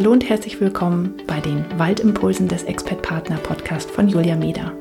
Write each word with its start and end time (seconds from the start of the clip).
Hallo 0.00 0.12
und 0.12 0.26
herzlich 0.30 0.58
willkommen 0.62 1.14
bei 1.26 1.40
den 1.40 1.62
Waldimpulsen 1.78 2.48
des 2.48 2.62
Expert 2.62 3.02
Partner 3.02 3.36
Podcast 3.36 3.90
von 3.90 4.08
Julia 4.08 4.34
Meder. 4.34 4.72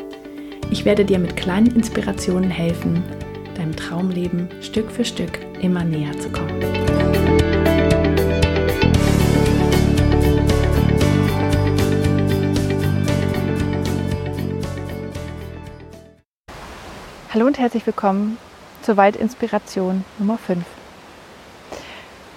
Ich 0.71 0.85
werde 0.85 1.03
dir 1.03 1.19
mit 1.19 1.35
kleinen 1.35 1.75
Inspirationen 1.75 2.49
helfen, 2.49 3.03
deinem 3.57 3.75
Traumleben 3.75 4.47
Stück 4.61 4.89
für 4.89 5.03
Stück 5.03 5.37
immer 5.61 5.83
näher 5.83 6.17
zu 6.19 6.29
kommen. 6.29 6.63
Hallo 17.33 17.45
und 17.45 17.59
herzlich 17.59 17.85
willkommen 17.85 18.37
zur 18.83 18.95
Waldinspiration 18.95 20.05
Nummer 20.17 20.37
5. 20.37 20.63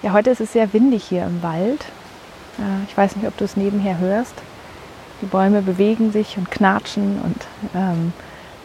Ja, 0.01 0.11
heute 0.11 0.31
ist 0.31 0.41
es 0.41 0.51
sehr 0.51 0.73
windig 0.73 1.05
hier 1.05 1.25
im 1.25 1.41
Wald 1.41 1.85
ich 2.87 2.95
weiß 2.95 3.15
nicht, 3.15 3.27
ob 3.27 3.35
du 3.37 3.45
es 3.45 3.57
nebenher 3.57 3.97
hörst. 3.97 4.35
Die 5.21 5.25
Bäume 5.25 5.61
bewegen 5.61 6.11
sich 6.11 6.37
und 6.37 6.51
knatschen 6.51 7.19
und 7.21 7.47
ähm, 7.75 8.13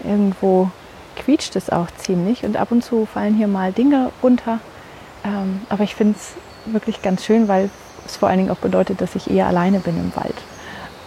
irgendwo 0.05 0.71
quietscht 1.17 1.57
es 1.57 1.71
auch 1.71 1.89
ziemlich 1.97 2.45
und 2.45 2.57
ab 2.57 2.71
und 2.71 2.83
zu 2.83 3.07
fallen 3.07 3.35
hier 3.35 3.49
mal 3.49 3.73
Dinge 3.73 4.11
runter. 4.23 4.61
Ähm, 5.25 5.63
aber 5.69 5.85
ich 5.85 5.95
finde 5.95 6.17
es 6.19 6.35
wirklich 6.73 7.03
ganz 7.03 7.25
schön, 7.25 7.49
weil 7.49 7.71
es 8.07 8.17
vor 8.17 8.29
allen 8.29 8.39
Dingen 8.39 8.51
auch 8.51 8.59
bedeutet, 8.59 9.01
dass 9.01 9.15
ich 9.15 9.31
eher 9.31 9.47
alleine 9.47 9.81
bin 9.81 9.97
im 9.97 10.15
Wald. 10.17 10.35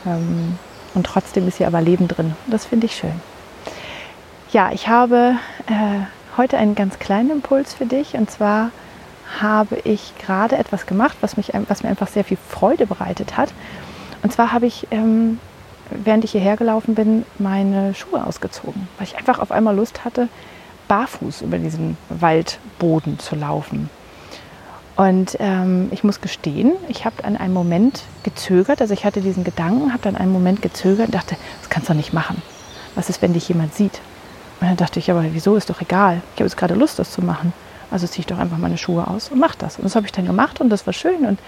Ähm, 0.05 0.57
und 0.93 1.05
trotzdem 1.05 1.47
ist 1.47 1.57
hier 1.57 1.67
aber 1.67 1.81
Leben 1.81 2.07
drin. 2.07 2.35
Das 2.47 2.65
finde 2.65 2.85
ich 2.85 2.95
schön. 2.95 3.13
Ja, 4.51 4.71
ich 4.73 4.87
habe 4.87 5.35
äh, 5.67 6.37
heute 6.37 6.57
einen 6.57 6.75
ganz 6.75 6.99
kleinen 6.99 7.29
Impuls 7.29 7.73
für 7.73 7.85
dich 7.85 8.15
und 8.15 8.29
zwar 8.29 8.71
habe 9.39 9.77
ich 9.83 10.13
gerade 10.17 10.57
etwas 10.57 10.85
gemacht, 10.85 11.17
was, 11.21 11.37
mich, 11.37 11.51
was 11.67 11.83
mir 11.83 11.89
einfach 11.89 12.07
sehr 12.07 12.23
viel 12.23 12.37
Freude 12.49 12.87
bereitet 12.87 13.37
hat. 13.37 13.53
Und 14.23 14.33
zwar 14.33 14.51
habe 14.51 14.65
ich, 14.65 14.87
ähm, 14.91 15.39
während 15.89 16.23
ich 16.23 16.31
hierher 16.31 16.57
gelaufen 16.57 16.95
bin, 16.95 17.25
meine 17.39 17.93
Schuhe 17.93 18.25
ausgezogen, 18.25 18.87
weil 18.97 19.07
ich 19.07 19.17
einfach 19.17 19.39
auf 19.39 19.51
einmal 19.51 19.75
Lust 19.75 20.05
hatte, 20.05 20.27
barfuß 20.87 21.41
über 21.41 21.57
diesen 21.57 21.97
Waldboden 22.09 23.19
zu 23.19 23.35
laufen. 23.35 23.89
Und 24.97 25.37
ähm, 25.39 25.87
ich 25.91 26.03
muss 26.03 26.21
gestehen, 26.21 26.73
ich 26.89 27.05
habe 27.05 27.23
an 27.23 27.37
einem 27.37 27.53
Moment 27.53 28.03
gezögert, 28.23 28.81
also 28.81 28.93
ich 28.93 29.05
hatte 29.05 29.21
diesen 29.21 29.43
Gedanken, 29.43 29.93
habe 29.93 30.03
dann 30.03 30.15
einen 30.15 30.31
Moment 30.31 30.61
gezögert 30.61 31.07
und 31.07 31.15
dachte, 31.15 31.37
das 31.61 31.69
kannst 31.69 31.89
du 31.89 31.93
doch 31.93 31.97
nicht 31.97 32.13
machen. 32.13 32.41
Was 32.95 33.09
ist, 33.09 33.21
wenn 33.21 33.33
dich 33.33 33.47
jemand 33.47 33.73
sieht? 33.73 34.01
Und 34.59 34.67
dann 34.67 34.77
dachte 34.77 34.99
ich, 34.99 35.09
aber 35.09 35.23
wieso, 35.31 35.55
ist 35.55 35.69
doch 35.69 35.81
egal. 35.81 36.21
Ich 36.35 36.41
habe 36.41 36.47
jetzt 36.47 36.57
gerade 36.57 36.75
Lust, 36.75 36.99
das 36.99 37.11
zu 37.11 37.21
machen. 37.21 37.53
Also 37.91 38.07
ziehe 38.07 38.21
ich 38.21 38.27
doch 38.27 38.39
einfach 38.39 38.57
meine 38.57 38.77
Schuhe 38.77 39.05
aus 39.07 39.29
und 39.29 39.39
mache 39.39 39.57
das. 39.59 39.77
Und 39.77 39.83
das 39.83 39.95
habe 39.95 40.05
ich 40.05 40.11
dann 40.11 40.25
gemacht 40.25 40.61
und 40.61 40.69
das 40.69 40.85
war 40.85 40.93
schön 40.93 41.25
und 41.25 41.39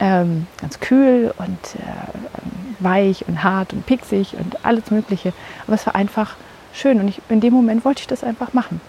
ähm, 0.00 0.46
ganz 0.60 0.80
kühl 0.80 1.32
und 1.38 1.58
äh, 1.76 2.80
weich 2.80 3.26
und 3.26 3.42
hart 3.42 3.72
und 3.72 3.86
pixig 3.86 4.34
und 4.34 4.64
alles 4.64 4.90
Mögliche. 4.90 5.32
Aber 5.66 5.74
es 5.74 5.86
war 5.86 5.94
einfach 5.94 6.36
schön 6.72 7.00
und 7.00 7.08
ich, 7.08 7.20
in 7.28 7.40
dem 7.40 7.54
Moment 7.54 7.84
wollte 7.84 8.00
ich 8.00 8.06
das 8.06 8.24
einfach 8.24 8.52
machen. 8.52 8.80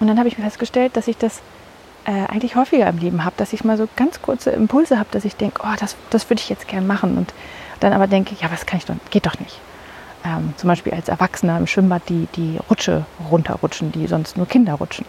Und 0.00 0.08
dann 0.08 0.18
habe 0.18 0.28
ich 0.28 0.36
festgestellt, 0.36 0.96
dass 0.96 1.08
ich 1.08 1.16
das 1.16 1.40
äh, 2.04 2.10
eigentlich 2.10 2.56
häufiger 2.56 2.88
im 2.88 2.98
Leben 2.98 3.24
habe, 3.24 3.34
dass 3.36 3.52
ich 3.52 3.64
mal 3.64 3.76
so 3.76 3.88
ganz 3.96 4.20
kurze 4.20 4.50
Impulse 4.50 4.98
habe, 4.98 5.08
dass 5.12 5.24
ich 5.24 5.36
denke, 5.36 5.62
oh, 5.64 5.74
das, 5.78 5.96
das 6.10 6.28
würde 6.28 6.40
ich 6.40 6.48
jetzt 6.48 6.68
gern 6.68 6.86
machen. 6.86 7.16
Und 7.16 7.32
dann 7.80 7.92
aber 7.92 8.06
denke, 8.06 8.34
ja, 8.40 8.50
was 8.50 8.66
kann 8.66 8.78
ich 8.78 8.86
doch, 8.86 8.96
geht 9.10 9.26
doch. 9.26 9.34
Ähm, 10.36 10.54
zum 10.56 10.68
Beispiel 10.68 10.92
als 10.92 11.08
Erwachsener 11.08 11.58
im 11.58 11.66
Schwimmbad 11.66 12.02
die, 12.08 12.28
die 12.36 12.58
Rutsche 12.70 13.04
runterrutschen, 13.30 13.92
die 13.92 14.06
sonst 14.06 14.36
nur 14.36 14.46
Kinder 14.46 14.74
rutschen. 14.74 15.06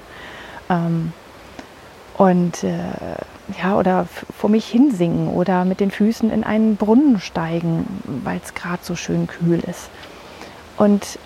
Ähm, 0.69 1.13
und 2.17 2.63
äh, 2.63 2.77
ja, 3.61 3.75
oder 3.75 4.07
vor 4.37 4.49
mich 4.49 4.67
hinsingen 4.67 5.27
oder 5.27 5.65
mit 5.65 5.79
den 5.79 5.91
Füßen 5.91 6.31
in 6.31 6.43
einen 6.43 6.77
Brunnen 6.77 7.19
steigen, 7.19 7.85
weil 8.23 8.39
es 8.43 8.53
gerade 8.53 8.83
so 8.83 8.95
schön 8.95 9.27
kühl 9.27 9.59
ist. 9.59 9.89
Und 10.77 11.19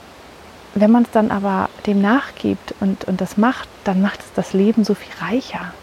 wenn 0.75 0.91
man 0.91 1.03
es 1.03 1.11
dann 1.11 1.31
aber 1.31 1.69
dem 1.85 2.01
nachgibt 2.01 2.75
und, 2.79 3.05
und 3.05 3.21
das 3.21 3.37
macht, 3.37 3.69
dann 3.83 4.01
macht 4.01 4.19
es 4.19 4.33
das 4.35 4.53
Leben 4.53 4.83
so 4.83 4.93
viel 4.93 5.11
reicher. 5.19 5.73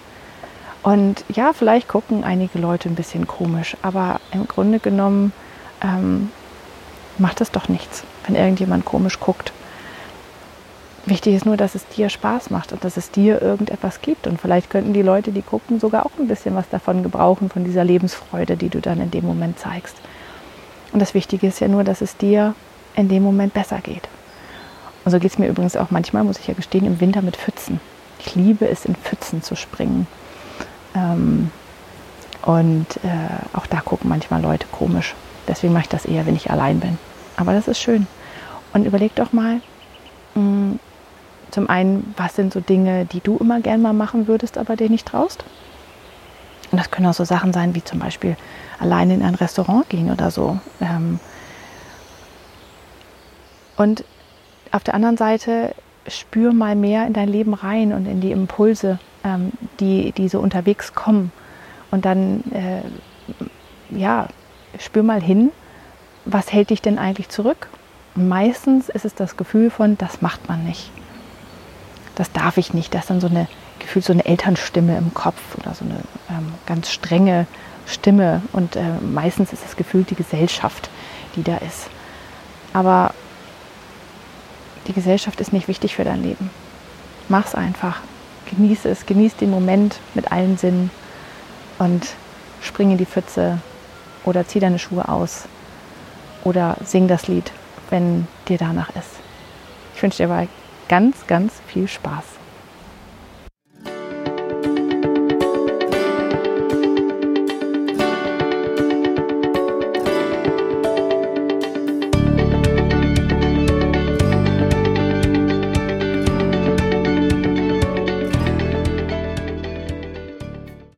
Und 0.83 1.25
ja, 1.29 1.53
vielleicht 1.53 1.89
gucken 1.89 2.23
einige 2.23 2.59
Leute 2.59 2.89
ein 2.89 2.95
bisschen 2.95 3.27
komisch, 3.27 3.77
aber 3.83 4.21
im 4.33 4.47
Grunde 4.47 4.79
genommen 4.79 5.33
ähm, 5.83 6.31
macht 7.19 7.41
es 7.41 7.51
doch 7.51 7.69
nichts, 7.69 8.05
wenn 8.27 8.37
irgendjemand 8.37 8.85
komisch 8.85 9.21
guckt. 9.21 9.53
Wichtig 11.07 11.37
ist 11.37 11.47
nur, 11.47 11.57
dass 11.57 11.77
es 11.77 11.87
dir 11.87 12.09
Spaß 12.09 12.51
macht 12.51 12.73
und 12.73 12.83
dass 12.83 12.97
es 12.97 13.13
dir 13.13 13.41
irgendetwas 13.41 14.03
gibt. 14.03 14.27
Und 14.27 14.41
vielleicht 14.41 14.71
könnten 14.71 14.93
die 14.93 15.03
Leute, 15.03 15.31
die 15.31 15.43
gucken, 15.43 15.79
sogar 15.79 16.05
auch 16.05 16.19
ein 16.19 16.27
bisschen 16.27 16.57
was 16.57 16.69
davon 16.69 17.05
gebrauchen, 17.05 17.49
von 17.49 17.65
dieser 17.65 17.85
Lebensfreude, 17.85 18.57
die 18.57 18.69
du 18.69 18.81
dann 18.81 19.01
in 19.01 19.13
dem 19.13 19.25
Moment 19.25 19.59
zeigst. 19.59 19.97
Und 20.93 20.99
das 20.99 21.15
Wichtige 21.15 21.47
ist 21.47 21.61
ja 21.61 21.69
nur, 21.69 21.85
dass 21.85 22.01
es 22.01 22.17
dir 22.17 22.55
in 22.97 23.09
dem 23.09 23.23
Moment 23.23 23.55
besser 23.55 23.79
geht. 23.79 24.09
Und 25.05 25.13
so 25.13 25.21
geht 25.21 25.31
es 25.31 25.39
mir 25.39 25.49
übrigens 25.49 25.77
auch 25.77 25.93
manchmal, 25.93 26.25
muss 26.25 26.41
ich 26.41 26.49
ja 26.49 26.55
gestehen, 26.55 26.85
im 26.85 27.01
Winter 27.01 27.23
mit 27.23 27.37
Pfützen. 27.37 27.81
Ich 28.19 28.35
liebe 28.35 28.69
es, 28.69 28.85
in 28.85 28.97
Pfützen 28.97 29.43
zu 29.43 29.55
springen. 29.55 30.09
Ähm, 30.97 31.53
und 32.43 32.87
äh, 33.05 33.57
auch 33.57 33.67
da 33.67 33.81
gucken 33.81 34.09
manchmal 34.09 34.43
Leute 34.43 34.67
komisch. 34.73 35.15
Deswegen 35.49 35.73
mache 35.73 35.85
ich 35.85 35.89
das 35.89 36.05
eher, 36.05 36.27
wenn 36.27 36.37
ich 36.37 36.51
allein 36.51 36.81
bin. 36.81 36.99
Aber 37.37 37.53
das 37.53 37.69
ist 37.69 37.79
schön. 37.79 38.07
Und 38.73 38.85
überleg 38.85 39.15
doch 39.15 39.33
mal, 39.33 39.61
mm, 40.35 40.73
zum 41.51 41.71
einen, 41.71 42.15
was 42.17 42.37
sind 42.37 42.53
so 42.53 42.61
Dinge, 42.61 43.07
die 43.07 43.21
du 43.21 43.37
immer 43.39 43.61
gern 43.61 43.81
mal 43.81 43.93
machen 43.93 44.27
würdest, 44.27 44.59
aber 44.59 44.77
dir 44.77 44.91
nicht 44.91 45.07
traust? 45.07 45.45
Und 46.71 46.79
das 46.79 46.91
können 46.91 47.07
auch 47.07 47.15
so 47.15 47.25
Sachen 47.25 47.53
sein, 47.53 47.75
wie 47.75 47.85
zum 47.85 48.01
Beispiel 48.01 48.37
alleine 48.79 49.15
in 49.15 49.23
ein 49.23 49.37
Restaurant 49.37 49.89
gehen 49.89 50.11
oder 50.11 50.31
so. 50.31 50.59
Ähm, 50.81 51.21
und 53.77 54.05
auf 54.73 54.83
der 54.83 54.95
anderen 54.95 55.17
Seite 55.17 55.75
spür 56.09 56.53
mal 56.53 56.77
mehr 56.77 57.07
in 57.07 57.13
dein 57.13 57.29
Leben 57.29 57.55
rein 57.55 57.93
und 57.93 58.07
in 58.07 58.21
die 58.21 58.33
Impulse, 58.33 58.99
ähm, 59.25 59.53
die, 59.81 60.13
die 60.13 60.29
so 60.29 60.41
unterwegs 60.41 60.95
kommen. 60.95 61.33
Und 61.91 62.05
dann, 62.05 62.43
äh, 62.53 63.97
ja, 63.97 64.29
spür 64.79 65.03
mal 65.03 65.23
hin, 65.23 65.51
was 66.25 66.53
hält 66.53 66.71
dich 66.71 66.83
denn 66.83 66.99
eigentlich 66.99 67.29
zurück? 67.29 67.69
meistens 68.19 68.89
ist 68.89 69.05
es 69.05 69.15
das 69.15 69.37
Gefühl 69.37 69.69
von, 69.69 69.99
das 69.99 70.23
macht 70.23 70.49
man 70.49 70.65
nicht 70.65 70.91
das 72.17 72.33
darf 72.33 72.57
ich 72.57 72.75
nicht. 72.75 72.93
Das 72.93 73.03
ist 73.03 73.11
dann 73.11 73.21
so 73.21 73.29
eine 73.29 73.47
gefühlt 73.79 74.05
so 74.05 74.13
eine 74.13 74.25
Elternstimme 74.25 74.97
im 74.97 75.15
Kopf 75.15 75.41
oder 75.59 75.75
so 75.75 75.85
eine 75.85 76.01
ähm, 76.31 76.53
ganz 76.65 76.91
strenge 76.91 77.47
Stimme. 77.87 78.43
Und 78.53 78.75
äh, 78.75 78.81
meistens 79.01 79.53
ist 79.53 79.65
es 79.65 79.77
gefühlt 79.77 80.11
die 80.11 80.17
Gesellschaft, 80.17 80.91
die 81.37 81.45
da 81.45 81.59
ist. 81.59 81.89
Aber 82.73 83.15
die 84.89 84.93
Gesellschaft 84.93 85.41
ist 85.41 85.53
nicht 85.53 85.69
wichtig 85.69 85.95
für 85.95 86.05
dein 86.05 86.23
Leben. 86.23 86.51
Mach's 87.29 87.55
einfach. 87.55 88.01
Genieße 88.51 88.89
es, 88.89 89.07
genieß 89.07 89.37
den 89.37 89.51
Moment 89.51 89.99
mit 90.15 90.33
allen 90.33 90.57
Sinnen 90.57 90.91
und 91.79 92.07
spring 92.63 92.93
in 92.93 92.99
die 92.99 93.07
Pfütze 93.07 93.59
oder 94.27 94.47
zieh 94.47 94.61
deine 94.61 94.79
Schuhe 94.79 95.09
aus 95.09 95.45
oder 96.45 96.77
sing 96.85 97.09
das 97.09 97.29
Lied, 97.29 97.51
wenn 97.89 98.29
dir 98.49 98.59
danach 98.59 98.91
ist. 98.91 99.09
Ich 99.95 100.03
wünsche 100.03 100.19
dir 100.19 100.31
aber 100.31 100.47
ganz, 100.89 101.27
ganz 101.27 101.55
viel 101.67 101.89
Spaß. 101.89 102.36